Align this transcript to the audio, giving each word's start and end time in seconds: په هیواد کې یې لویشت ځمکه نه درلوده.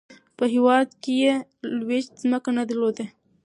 په 0.37 0.43
هیواد 0.53 0.87
کې 1.01 1.13
یې 1.23 1.33
لویشت 1.77 2.11
ځمکه 2.21 2.49
نه 2.57 2.63
درلوده. 2.69 3.05